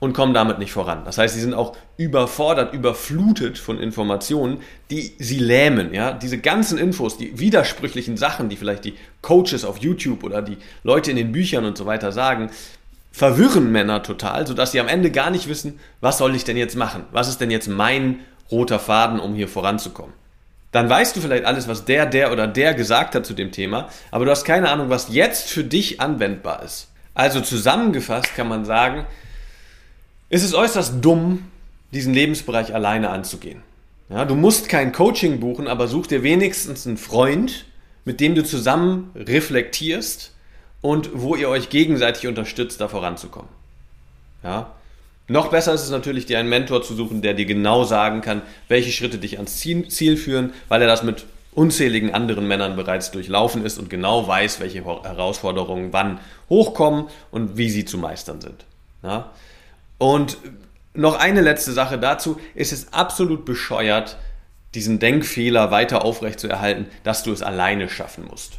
und 0.00 0.14
kommen 0.14 0.34
damit 0.34 0.58
nicht 0.58 0.72
voran. 0.72 1.02
Das 1.04 1.18
heißt, 1.18 1.34
sie 1.34 1.40
sind 1.40 1.54
auch 1.54 1.76
überfordert, 1.98 2.74
überflutet 2.74 3.58
von 3.58 3.78
Informationen, 3.78 4.58
die 4.90 5.12
sie 5.18 5.38
lähmen. 5.38 5.94
Ja? 5.94 6.12
Diese 6.12 6.38
ganzen 6.38 6.78
Infos, 6.78 7.18
die 7.18 7.38
widersprüchlichen 7.38 8.16
Sachen, 8.16 8.48
die 8.48 8.56
vielleicht 8.56 8.86
die 8.86 8.94
Coaches 9.20 9.64
auf 9.64 9.78
YouTube 9.78 10.24
oder 10.24 10.42
die 10.42 10.56
Leute 10.82 11.10
in 11.10 11.16
den 11.18 11.32
Büchern 11.32 11.64
und 11.66 11.76
so 11.76 11.86
weiter 11.86 12.12
sagen, 12.12 12.50
verwirren 13.12 13.72
Männer 13.72 14.02
total, 14.02 14.46
sodass 14.46 14.72
sie 14.72 14.80
am 14.80 14.88
Ende 14.88 15.10
gar 15.10 15.30
nicht 15.30 15.48
wissen, 15.48 15.78
was 16.00 16.18
soll 16.18 16.34
ich 16.34 16.44
denn 16.44 16.56
jetzt 16.56 16.76
machen? 16.76 17.04
Was 17.12 17.28
ist 17.28 17.40
denn 17.40 17.50
jetzt 17.50 17.68
mein 17.68 18.20
roter 18.50 18.78
Faden, 18.78 19.20
um 19.20 19.34
hier 19.34 19.48
voranzukommen? 19.48 20.14
Dann 20.72 20.88
weißt 20.88 21.16
du 21.16 21.20
vielleicht 21.20 21.44
alles, 21.44 21.66
was 21.66 21.84
der, 21.84 22.06
der 22.06 22.32
oder 22.32 22.46
der 22.46 22.74
gesagt 22.74 23.14
hat 23.14 23.26
zu 23.26 23.34
dem 23.34 23.50
Thema, 23.50 23.88
aber 24.10 24.24
du 24.24 24.30
hast 24.30 24.44
keine 24.44 24.70
Ahnung, 24.70 24.88
was 24.88 25.08
jetzt 25.12 25.50
für 25.50 25.64
dich 25.64 26.00
anwendbar 26.00 26.62
ist. 26.62 26.88
Also 27.14 27.40
zusammengefasst 27.40 28.36
kann 28.36 28.48
man 28.48 28.64
sagen, 28.64 29.04
ist 30.28 30.44
es 30.44 30.54
äußerst 30.54 31.04
dumm, 31.04 31.50
diesen 31.92 32.14
Lebensbereich 32.14 32.72
alleine 32.72 33.10
anzugehen. 33.10 33.62
Ja, 34.08 34.24
du 34.24 34.36
musst 34.36 34.68
kein 34.68 34.92
Coaching 34.92 35.40
buchen, 35.40 35.66
aber 35.66 35.88
such 35.88 36.06
dir 36.06 36.22
wenigstens 36.22 36.86
einen 36.86 36.96
Freund, 36.96 37.64
mit 38.04 38.20
dem 38.20 38.36
du 38.36 38.44
zusammen 38.44 39.10
reflektierst 39.14 40.32
und 40.80 41.10
wo 41.12 41.36
ihr 41.36 41.48
euch 41.48 41.68
gegenseitig 41.68 42.26
unterstützt, 42.26 42.80
da 42.80 42.88
voranzukommen. 42.88 43.48
Ja? 44.42 44.72
Noch 45.28 45.48
besser 45.48 45.72
ist 45.72 45.82
es 45.82 45.90
natürlich, 45.90 46.26
dir 46.26 46.38
einen 46.38 46.48
Mentor 46.48 46.82
zu 46.82 46.94
suchen, 46.94 47.22
der 47.22 47.34
dir 47.34 47.46
genau 47.46 47.84
sagen 47.84 48.20
kann, 48.20 48.42
welche 48.68 48.90
Schritte 48.90 49.18
dich 49.18 49.36
ans 49.36 49.58
Ziel 49.58 50.16
führen, 50.16 50.52
weil 50.68 50.82
er 50.82 50.88
das 50.88 51.02
mit 51.02 51.24
unzähligen 51.52 52.14
anderen 52.14 52.46
Männern 52.46 52.76
bereits 52.76 53.10
durchlaufen 53.10 53.64
ist 53.64 53.78
und 53.78 53.90
genau 53.90 54.26
weiß, 54.26 54.60
welche 54.60 54.84
Herausforderungen 54.84 55.92
wann 55.92 56.20
hochkommen 56.48 57.06
und 57.30 57.56
wie 57.56 57.70
sie 57.70 57.84
zu 57.84 57.98
meistern 57.98 58.40
sind. 58.40 58.64
Ja? 59.02 59.30
Und 59.98 60.38
noch 60.94 61.18
eine 61.18 61.40
letzte 61.40 61.72
Sache 61.72 61.98
dazu. 61.98 62.40
ist 62.54 62.72
Es 62.72 62.92
absolut 62.92 63.44
bescheuert, 63.44 64.16
diesen 64.74 64.98
Denkfehler 64.98 65.70
weiter 65.70 66.04
aufrecht 66.04 66.40
zu 66.40 66.48
erhalten, 66.48 66.86
dass 67.04 67.22
du 67.22 67.32
es 67.32 67.42
alleine 67.42 67.88
schaffen 67.88 68.24
musst. 68.28 68.54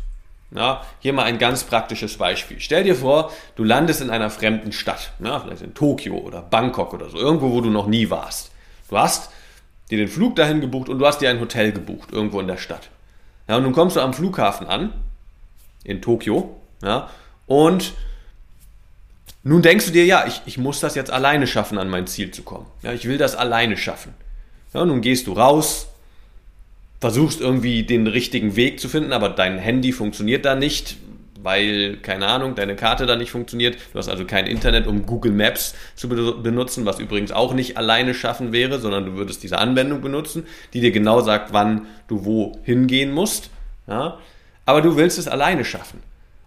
Ja, 0.54 0.86
hier 1.00 1.14
mal 1.14 1.24
ein 1.24 1.40
ganz 1.40 1.64
praktisches 1.64 2.18
Beispiel. 2.18 2.60
Stell 2.60 2.84
dir 2.84 2.96
vor, 2.96 3.32
du 3.56 3.64
landest 3.64 4.02
in 4.02 4.10
einer 4.10 4.30
fremden 4.30 4.74
Stadt, 4.74 5.12
ja, 5.24 5.40
vielleicht 5.40 5.62
in 5.62 5.74
Tokio 5.74 6.18
oder 6.18 6.42
Bangkok 6.42 6.94
oder 6.94 7.10
so, 7.10 7.18
irgendwo, 7.18 7.52
wo 7.52 7.62
du 7.62 7.70
noch 7.70 7.88
nie 7.88 8.10
warst. 8.10 8.52
Du 8.90 8.98
hast 8.98 9.32
dir 9.90 9.98
den 9.98 10.10
Flug 10.10 10.36
dahin 10.36 10.60
gebucht 10.60 10.90
und 10.90 11.00
du 11.00 11.08
hast 11.08 11.20
dir 11.20 11.30
ein 11.30 11.40
Hotel 11.40 11.72
gebucht, 11.72 12.12
irgendwo 12.12 12.42
in 12.42 12.48
der 12.48 12.58
Stadt. 12.58 12.90
Ja, 13.48 13.58
und 13.58 13.64
nun 13.64 13.72
kommst 13.72 13.96
du 13.96 14.02
am 14.02 14.14
Flughafen 14.14 14.68
an, 14.68 14.94
in 15.86 16.02
Tokio, 16.02 16.58
ja, 16.84 17.10
und 17.48 17.94
nun 19.44 19.62
denkst 19.62 19.86
du 19.86 19.92
dir, 19.92 20.06
ja, 20.06 20.26
ich, 20.28 20.42
ich 20.46 20.58
muss 20.58 20.82
das 20.82 20.96
jetzt 20.96 21.12
alleine 21.12 21.48
schaffen, 21.48 21.78
an 21.78 21.90
mein 21.90 22.08
Ziel 22.08 22.32
zu 22.32 22.44
kommen. 22.44 22.68
Ja, 22.84 22.92
ich 22.92 23.08
will 23.08 23.18
das 23.18 23.36
alleine 23.36 23.78
schaffen. 23.78 24.14
Ja, 24.74 24.86
nun 24.86 25.02
gehst 25.02 25.28
du 25.28 25.34
raus, 25.34 25.88
versuchst 27.02 27.42
irgendwie 27.42 27.84
den 27.84 28.08
richtigen 28.08 28.56
Weg 28.56 28.80
zu 28.80 28.88
finden, 28.88 29.12
aber 29.12 29.30
dein 29.30 29.58
Handy 29.58 29.92
funktioniert 29.92 30.46
da 30.46 30.56
nicht, 30.56 30.98
weil, 31.42 31.98
keine 31.98 32.28
Ahnung, 32.28 32.54
deine 32.54 32.76
Karte 32.76 33.08
da 33.08 33.16
nicht 33.16 33.32
funktioniert. 33.32 33.76
Du 33.92 33.98
hast 33.98 34.08
also 34.08 34.26
kein 34.26 34.46
Internet, 34.46 34.86
um 34.86 35.08
Google 35.08 35.32
Maps 35.32 35.74
zu 35.96 36.08
benutzen, 36.08 36.86
was 36.86 37.00
übrigens 37.00 37.32
auch 37.32 37.56
nicht 37.56 37.78
alleine 37.78 38.14
schaffen 38.14 38.52
wäre, 38.52 38.80
sondern 38.80 39.06
du 39.06 39.16
würdest 39.16 39.42
diese 39.42 39.58
Anwendung 39.58 40.02
benutzen, 40.02 40.46
die 40.74 40.82
dir 40.82 40.92
genau 40.92 41.22
sagt, 41.22 41.52
wann 41.52 41.88
du 42.08 42.24
wo 42.24 42.60
hingehen 42.64 43.12
musst. 43.12 43.50
Ja? 43.88 44.20
Aber 44.68 44.84
du 44.84 44.96
willst 44.96 45.18
es 45.18 45.28
alleine 45.28 45.66
schaffen. 45.66 46.04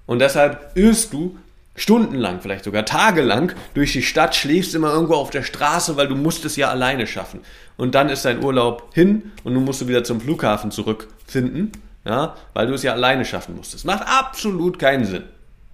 Und 0.06 0.20
deshalb 0.20 0.70
irrst 0.76 1.12
du 1.12 1.36
stundenlang, 1.76 2.40
vielleicht 2.40 2.64
sogar 2.64 2.84
tagelang 2.84 3.52
durch 3.74 3.92
die 3.92 4.02
Stadt, 4.02 4.34
schläfst 4.34 4.74
immer 4.74 4.92
irgendwo 4.92 5.14
auf 5.14 5.30
der 5.30 5.42
Straße, 5.42 5.96
weil 5.96 6.08
du 6.08 6.14
musst 6.14 6.44
es 6.44 6.56
ja 6.56 6.70
alleine 6.70 7.06
schaffen. 7.06 7.40
Und 7.76 7.94
dann 7.94 8.08
ist 8.08 8.24
dein 8.24 8.42
Urlaub 8.42 8.90
hin 8.94 9.32
und 9.42 9.54
nun 9.54 9.64
musst 9.64 9.80
du 9.80 9.88
wieder 9.88 10.04
zum 10.04 10.20
Flughafen 10.20 10.70
zurückfinden, 10.70 11.72
ja, 12.04 12.36
weil 12.52 12.66
du 12.66 12.74
es 12.74 12.82
ja 12.82 12.92
alleine 12.92 13.24
schaffen 13.24 13.56
musstest. 13.56 13.84
Macht 13.84 14.04
absolut 14.06 14.78
keinen 14.78 15.04
Sinn. 15.04 15.24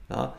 Ja. 0.09 0.35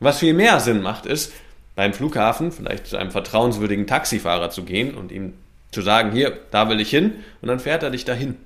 Was 0.00 0.18
viel 0.18 0.34
mehr 0.34 0.60
Sinn 0.60 0.82
macht, 0.82 1.06
ist, 1.06 1.32
beim 1.74 1.92
Flughafen 1.92 2.52
vielleicht 2.52 2.86
zu 2.86 2.96
einem 2.96 3.10
vertrauenswürdigen 3.10 3.86
Taxifahrer 3.86 4.50
zu 4.50 4.64
gehen 4.64 4.94
und 4.94 5.12
ihm 5.12 5.34
zu 5.70 5.82
sagen, 5.82 6.12
hier, 6.12 6.38
da 6.50 6.68
will 6.68 6.80
ich 6.80 6.90
hin, 6.90 7.12
und 7.40 7.48
dann 7.48 7.60
fährt 7.60 7.82
er 7.82 7.90
dich 7.90 8.04
dahin. 8.04 8.36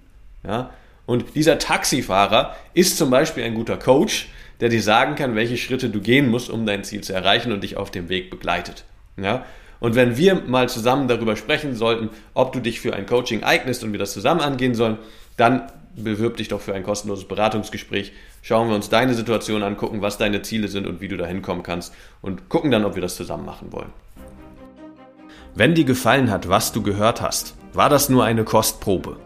Ja. 0.47 0.71
Und 1.07 1.35
dieser 1.35 1.59
Taxifahrer 1.59 2.57
ist 2.75 2.97
zum 2.97 3.11
Beispiel 3.11 3.45
ein 3.45 3.55
guter 3.55 3.77
Coach, 3.77 4.29
der 4.61 4.69
dir 4.69 4.83
sagen 4.83 5.14
kann, 5.14 5.35
welche 5.35 5.57
Schritte 5.57 5.88
du 5.88 6.00
gehen 6.00 6.29
musst, 6.29 6.50
um 6.50 6.67
dein 6.67 6.85
Ziel 6.85 7.02
zu 7.02 7.12
erreichen 7.12 7.52
und 7.52 7.62
dich 7.62 7.76
auf 7.76 7.90
dem 7.90 8.09
Weg 8.09 8.31
begleitet. 8.31 8.85
Ja? 9.17 9.45
Und 9.81 9.95
wenn 9.95 10.17
wir 10.17 10.43
mal 10.47 10.69
zusammen 10.69 11.09
darüber 11.09 11.37
sprechen 11.37 11.75
sollten, 11.75 12.11
ob 12.35 12.52
du 12.52 12.61
dich 12.61 12.81
für 12.81 12.95
ein 12.95 13.07
Coaching 13.07 13.43
eignest 13.43 13.83
und 13.83 13.93
wir 13.93 13.99
das 13.99 14.12
zusammen 14.12 14.40
angehen 14.40 14.75
sollen, 14.75 14.99
dann 15.37 15.62
bewirb 15.97 16.37
dich 16.37 16.49
doch 16.49 16.61
für 16.61 16.75
ein 16.75 16.83
kostenloses 16.83 17.26
Beratungsgespräch. 17.26 18.12
Schauen 18.43 18.69
wir 18.69 18.75
uns 18.75 18.90
deine 18.90 19.14
Situation 19.14 19.62
an, 19.62 19.76
gucken, 19.76 20.02
was 20.02 20.19
deine 20.19 20.43
Ziele 20.43 20.69
sind 20.69 20.87
und 20.87 21.00
wie 21.00 21.09
du 21.09 21.17
da 21.17 21.26
hinkommen 21.26 21.62
kannst 21.62 21.95
und 22.21 22.49
gucken 22.49 22.71
dann, 22.71 22.85
ob 22.85 22.95
wir 22.95 23.02
das 23.02 23.17
zusammen 23.17 23.45
machen 23.45 23.73
wollen. 23.73 23.93
Wenn 25.55 25.75
dir 25.75 25.85
gefallen 25.85 26.31
hat, 26.31 26.49
was 26.49 26.73
du 26.73 26.83
gehört 26.83 27.21
hast, 27.21 27.55
war 27.73 27.88
das 27.88 28.09
nur 28.09 28.25
eine 28.25 28.45
Kostprobe. 28.45 29.17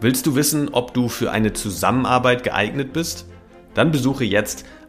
Willst 0.00 0.26
du 0.26 0.34
wissen, 0.34 0.68
ob 0.70 0.94
du 0.94 1.08
für 1.08 1.30
eine 1.30 1.52
Zusammenarbeit 1.52 2.44
geeignet 2.44 2.92
bist? 2.92 3.26
Dann 3.74 3.90
besuche 3.90 4.24
jetzt 4.24 4.64